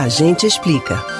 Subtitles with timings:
[0.00, 1.19] A gente explica.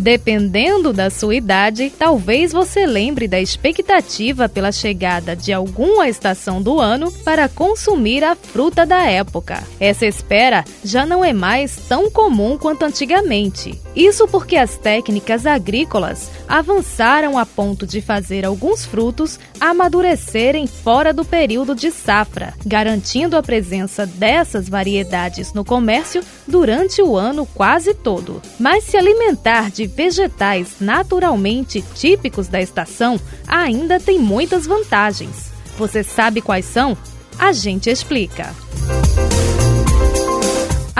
[0.00, 6.80] Dependendo da sua idade, talvez você lembre da expectativa pela chegada de alguma estação do
[6.80, 9.62] ano para consumir a fruta da época.
[9.78, 13.78] Essa espera já não é mais tão comum quanto antigamente.
[13.94, 21.26] Isso porque as técnicas agrícolas avançaram a ponto de fazer alguns frutos amadurecerem fora do
[21.26, 28.40] período de safra, garantindo a presença dessas variedades no comércio durante o ano quase todo.
[28.58, 35.50] Mas se alimentar de vegetais naturalmente típicos da estação ainda tem muitas vantagens.
[35.76, 36.96] Você sabe quais são?
[37.38, 38.54] A gente explica.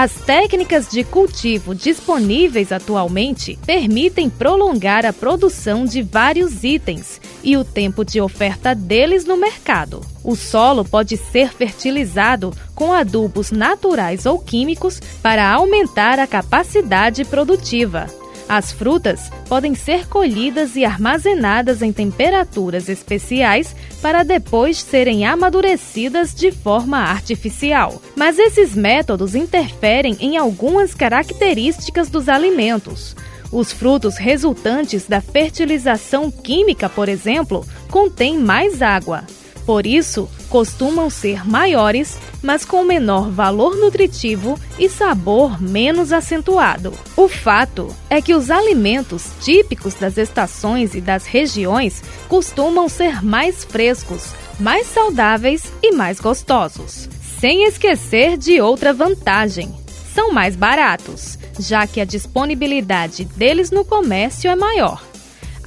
[0.01, 7.65] As técnicas de cultivo disponíveis atualmente permitem prolongar a produção de vários itens e o
[7.65, 10.01] tempo de oferta deles no mercado.
[10.25, 18.07] O solo pode ser fertilizado com adubos naturais ou químicos para aumentar a capacidade produtiva.
[18.51, 26.51] As frutas podem ser colhidas e armazenadas em temperaturas especiais para depois serem amadurecidas de
[26.51, 28.03] forma artificial.
[28.17, 33.15] Mas esses métodos interferem em algumas características dos alimentos.
[33.53, 39.23] Os frutos resultantes da fertilização química, por exemplo, contêm mais água.
[39.65, 46.93] Por isso, costumam ser maiores, mas com menor valor nutritivo e sabor menos acentuado.
[47.17, 53.65] O fato é que os alimentos típicos das estações e das regiões costumam ser mais
[53.65, 57.09] frescos, mais saudáveis e mais gostosos.
[57.39, 59.73] Sem esquecer de outra vantagem:
[60.15, 65.10] são mais baratos, já que a disponibilidade deles no comércio é maior.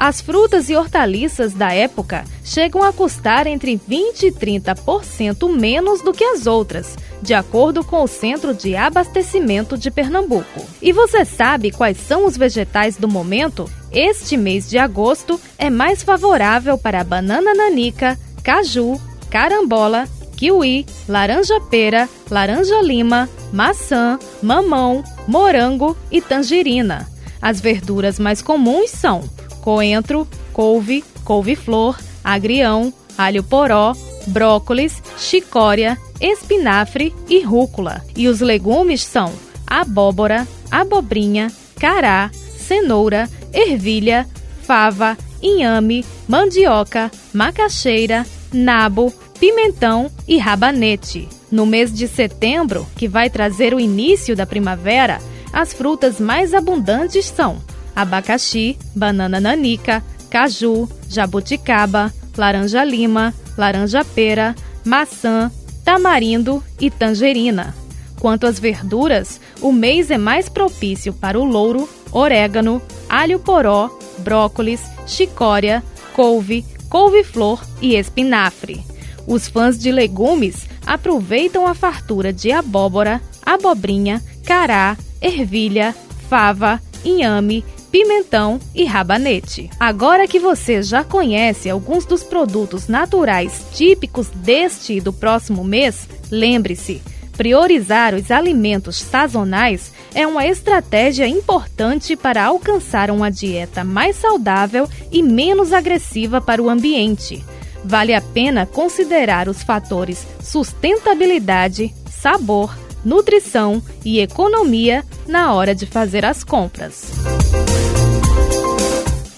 [0.05, 6.11] As frutas e hortaliças da época chegam a custar entre 20 e 30% menos do
[6.11, 10.67] que as outras, de acordo com o Centro de Abastecimento de Pernambuco.
[10.81, 13.71] E você sabe quais são os vegetais do momento?
[13.93, 18.99] Este mês de agosto é mais favorável para banana nanica, caju,
[19.29, 20.05] carambola,
[20.35, 27.07] kiwi, laranja-pera, laranja-lima, maçã, mamão, morango e tangerina.
[27.41, 29.23] As verduras mais comuns são
[29.63, 33.93] coentro, couve, couve-flor, agrião, alho-poró,
[34.27, 38.03] brócolis, chicória, espinafre e rúcula.
[38.13, 39.31] E os legumes são
[39.65, 44.27] abóbora, abobrinha, cará, cenoura, ervilha,
[44.63, 51.29] fava, inhame, mandioca, macaxeira, nabo, pimentão e rabanete.
[51.49, 55.21] No mês de setembro, que vai trazer o início da primavera,
[55.53, 57.61] as frutas mais abundantes são
[57.95, 64.55] abacaxi, banana nanica, caju, jabuticaba, laranja-lima, laranja-pera,
[64.85, 65.51] maçã,
[65.83, 67.75] tamarindo e tangerina.
[68.19, 75.83] Quanto às verduras, o mês é mais propício para o louro, orégano, alho-poró, brócolis, chicória,
[76.15, 78.85] couve, couve-flor e espinafre.
[79.27, 85.95] Os fãs de legumes aproveitam a fartura de abóbora, abobrinha, cará, ervilha,
[86.29, 89.69] fava, inhame, pimentão e rabanete.
[89.79, 96.09] Agora que você já conhece alguns dos produtos naturais típicos deste e do próximo mês,
[96.31, 97.03] lembre-se,
[97.37, 105.21] priorizar os alimentos sazonais é uma estratégia importante para alcançar uma dieta mais saudável e
[105.21, 107.45] menos agressiva para o ambiente.
[107.85, 116.25] Vale a pena considerar os fatores sustentabilidade, sabor, nutrição e economia na hora de fazer
[116.25, 117.11] as compras.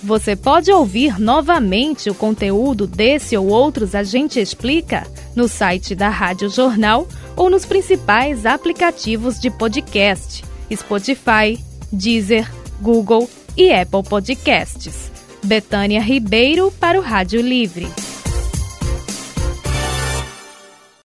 [0.05, 6.09] Você pode ouvir novamente o conteúdo desse ou outros A Gente Explica no site da
[6.09, 11.59] Rádio Jornal ou nos principais aplicativos de podcast: Spotify,
[11.91, 12.47] Deezer,
[12.79, 13.27] Google
[13.57, 15.11] e Apple Podcasts.
[15.43, 17.87] Betânia Ribeiro para o Rádio Livre.